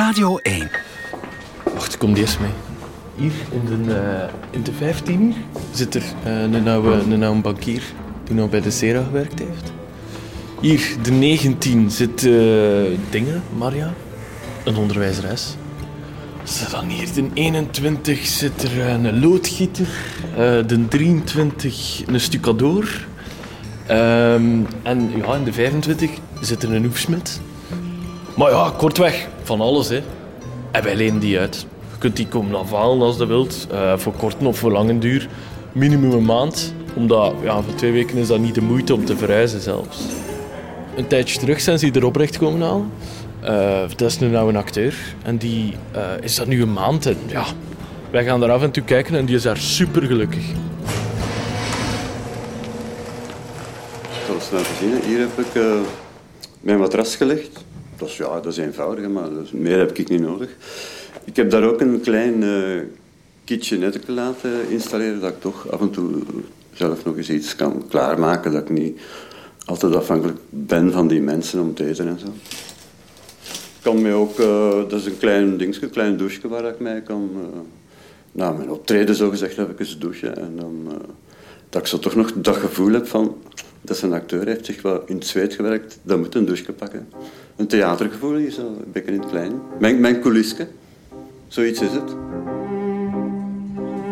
[0.00, 0.70] Radio 1.
[1.74, 2.50] Wacht, kom eerst mee.
[3.16, 5.34] Hier in de, uh, in de 15
[5.72, 7.82] zit er uh, een, oude, een oude bankier
[8.24, 9.72] die nog bij de Sera gewerkt heeft.
[10.60, 13.92] Hier, de 19 zit uh, Dingen, Maria,
[14.64, 15.56] een onderwijzeres.
[16.70, 19.88] Dan hier, de 21 zit er een loodgieter,
[20.66, 23.06] de 23 een stucadoor.
[23.90, 26.10] Um, en ja, in de 25
[26.40, 27.40] zit er een hoefsmid.
[28.36, 30.02] Maar ja, kortweg, van alles hè.
[30.70, 31.66] En wij lenen die uit.
[31.92, 35.28] Je kunt die komen afhalen als je wilt, uh, voor korte of voor lange duur.
[35.72, 39.16] Minimum een maand, omdat ja, voor twee weken is dat niet de moeite om te
[39.16, 39.98] verhuizen zelfs.
[40.96, 42.92] Een tijdje terug zijn ze hier oprecht komen halen.
[43.44, 47.06] Uh, dat is nu nou een acteur en die uh, is dat nu een maand
[47.06, 47.44] en ja,
[48.10, 50.44] wij gaan daar af en toe kijken en die is daar super gelukkig.
[54.26, 55.72] Zoals laten zien, hier heb ik uh,
[56.60, 57.64] mijn matras gelegd.
[58.00, 60.50] Dat is, ja, dat is eenvoudig, maar meer heb ik niet nodig.
[61.24, 62.82] Ik heb daar ook een klein uh,
[63.44, 66.10] kitchenette laten installeren, dat ik toch af en toe
[66.72, 69.00] zelf nog eens iets kan klaarmaken, dat ik niet
[69.64, 72.26] altijd afhankelijk ben van die mensen om te eten en zo.
[73.46, 76.80] Ik kan mij ook, uh, dat is een klein dingetje, een klein douche waar ik
[76.80, 77.30] mij kan...
[77.34, 77.60] Uh,
[78.32, 80.88] nou, mijn optreden zo gezegd heb ik eens douchen en dan...
[81.68, 83.36] dat ik zo toch nog dat gevoel heb van...
[83.82, 86.72] Dat is een acteur, heeft zich wel in het zweet gewerkt, dat moet een douche
[86.72, 87.08] pakken.
[87.56, 89.60] Een theatergevoel is zo, een beetje in het klein.
[89.78, 90.22] Mijn, mijn
[91.48, 92.10] zoiets is het.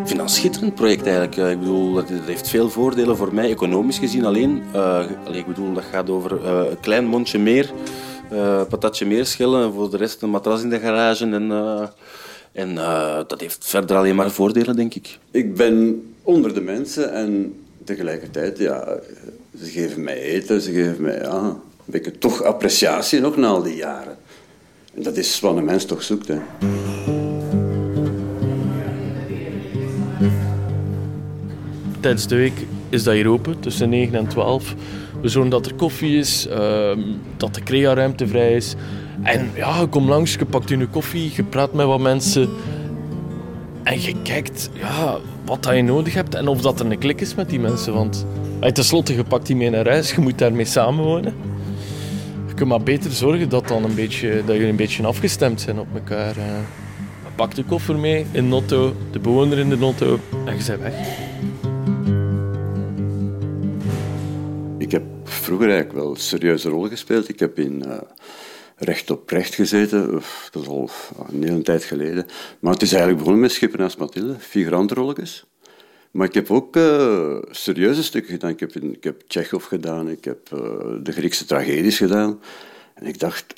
[0.01, 1.37] Ik vind dat een schitterend project eigenlijk.
[1.37, 4.63] Ik bedoel, dat heeft veel voordelen voor mij, economisch gezien alleen.
[4.75, 7.71] Uh, ik bedoel, dat gaat over uh, een klein mondje meer,
[8.33, 11.25] uh, patatje meer schillen en voor de rest een matras in de garage.
[11.25, 11.53] En,
[12.53, 12.75] en
[13.27, 15.19] dat heeft verder alleen maar voordelen, denk ik.
[15.31, 18.99] Ik ben onder de mensen en tegelijkertijd, ja,
[19.65, 23.63] ze geven mij eten, ze geven mij ja, een beetje toch appreciatie nog na al
[23.63, 24.17] die jaren.
[24.95, 26.29] En dat is wat een mens toch zoekt.
[26.29, 26.39] Hè.
[32.01, 34.75] Tijdens de week is dat hier open, tussen 9 en 12.
[35.23, 36.91] We zorgen dat er koffie is, uh,
[37.37, 38.75] dat de crea-ruimte vrij is.
[39.23, 42.49] En ja, kom langs, je pakt je koffie, je praat met wat mensen.
[43.89, 47.21] En je kijkt ja, wat dat je nodig hebt en of dat er een klik
[47.21, 47.95] is met die mensen.
[47.95, 48.27] Want
[48.73, 51.35] Ten slotte, je pakt die mee naar huis, je moet daarmee samenwonen.
[52.47, 55.79] Je kunt maar beter zorgen dat, dan een beetje, dat jullie een beetje afgestemd zijn
[55.79, 56.37] op elkaar.
[56.37, 56.45] Uh,
[57.35, 60.81] pak de koffer mee in de auto, de bewoner in de auto en je bent
[60.81, 60.95] weg.
[64.79, 67.29] Ik heb vroeger eigenlijk wel een serieuze rol gespeeld.
[67.29, 67.95] Ik heb in uh,
[68.81, 70.13] Recht op Recht gezeten,
[70.51, 70.91] dat is al
[71.31, 72.27] een hele tijd geleden.
[72.59, 75.45] Maar het is eigenlijk begonnen met Schipper naast Mathilde, figurantrolletjes.
[76.11, 78.51] Maar ik heb ook uh, serieuze stukken gedaan.
[78.51, 80.61] Ik heb, ik heb gedaan, ik heb uh,
[81.03, 82.41] de Griekse tragedies gedaan.
[82.95, 83.55] En ik dacht,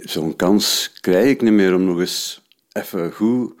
[0.00, 2.42] zo'n kans krijg ik niet meer om nog eens
[2.72, 3.54] even goed...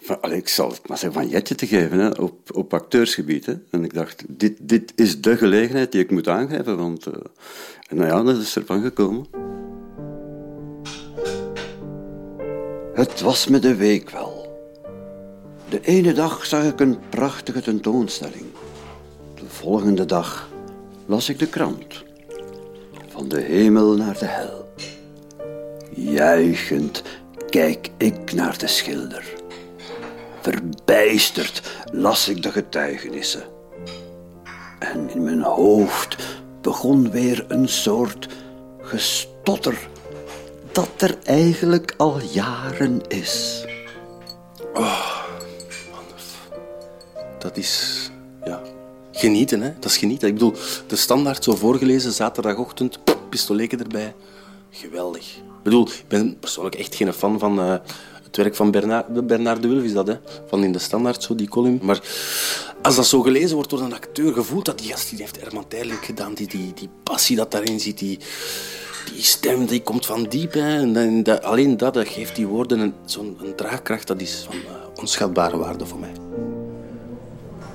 [0.00, 3.56] Van, allee, ik zal het maar zeggen, van Jetje te geven op, op acteursgebied.
[3.70, 6.76] En ik dacht, dit, dit is de gelegenheid die ik moet aangrijpen.
[6.76, 7.14] Want, uh,
[7.88, 9.53] en nou ja, dat is ervan gekomen.
[12.94, 14.58] Het was me de week wel.
[15.68, 18.44] De ene dag zag ik een prachtige tentoonstelling.
[19.34, 20.48] De volgende dag
[21.06, 22.04] las ik de krant.
[23.08, 24.68] Van de hemel naar de hel.
[25.90, 27.02] Juichend
[27.48, 29.24] kijk ik naar de schilder.
[30.40, 31.62] Verbijsterd
[31.92, 33.44] las ik de getuigenissen.
[34.78, 36.16] En in mijn hoofd
[36.60, 38.28] begon weer een soort
[38.80, 39.88] gestotter
[40.74, 43.64] dat er eigenlijk al jaren is.
[44.74, 45.14] Oh
[47.44, 48.10] dat is
[48.44, 48.62] ja,
[49.12, 49.60] genieten.
[49.60, 49.72] Hè?
[49.80, 50.28] Dat is genieten.
[50.28, 50.54] Ik bedoel,
[50.86, 52.98] de standaard zo voorgelezen, zaterdagochtend,
[53.28, 54.14] pistoleken erbij.
[54.70, 55.36] Geweldig.
[55.36, 57.76] Ik bedoel, ik ben persoonlijk echt geen fan van uh,
[58.24, 60.16] het werk van Bernard, Bernard de Wulf, is dat, hè?
[60.46, 61.78] Van in de standaard, zo die column.
[61.82, 62.00] Maar
[62.82, 65.68] als dat zo gelezen wordt door een acteur, gevoelt dat die gast die heeft Herman
[65.68, 68.18] Terling gedaan, die, die, die passie dat daarin zit, die,
[69.12, 70.52] die stem die komt van diep.
[70.52, 70.92] Hè?
[70.96, 75.56] En dat, alleen dat, dat geeft die woorden zo'n draagkracht, dat is van uh, onschatbare
[75.56, 76.12] waarde voor mij.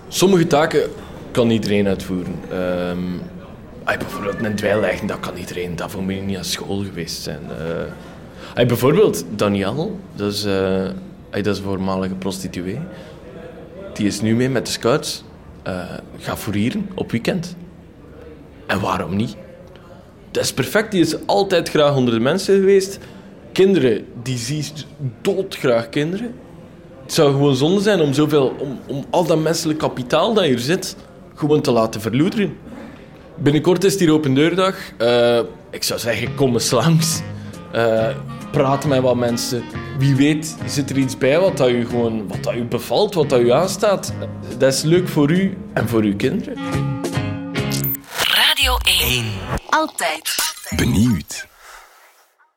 [0.07, 0.89] Sommige taken
[1.31, 2.36] kan iedereen uitvoeren.
[2.53, 3.21] Um,
[3.83, 5.75] bijvoorbeeld een dweilleggen, dat kan iedereen.
[5.75, 7.42] Daarvoor moet je niet aan school geweest zijn.
[8.56, 10.86] Uh, bijvoorbeeld Daniel, dat is, uh,
[11.30, 12.80] dat is een voormalige prostituee.
[13.94, 15.24] Die is nu mee met de scouts.
[15.68, 15.83] Uh,
[16.18, 17.56] gaat fourieren op weekend.
[18.68, 19.36] En waarom niet?
[20.31, 20.91] Dat is perfect.
[20.91, 22.97] Die is altijd graag onder de mensen geweest.
[23.51, 24.85] Kinderen, die ziet
[25.21, 26.33] doodgraag kinderen.
[27.03, 30.59] Het zou gewoon zonde zijn om, zoveel, om, om al dat menselijk kapitaal dat hier
[30.59, 30.95] zit,
[31.35, 32.57] gewoon te laten verloederen.
[33.35, 34.75] Binnenkort is hier open deurdag.
[35.01, 35.39] Uh,
[35.71, 37.21] ik zou zeggen, kom eens langs.
[37.75, 38.07] Uh,
[38.51, 39.63] praat met wat mensen.
[39.97, 43.29] Wie weet zit er iets bij wat dat u gewoon wat dat u bevalt, wat
[43.29, 44.13] dat u aanstaat.
[44.57, 46.57] Dat is leuk voor u en voor uw kinderen.
[48.11, 49.58] Radio 1.
[49.69, 50.36] Altijd.
[50.75, 51.48] Benieuwd.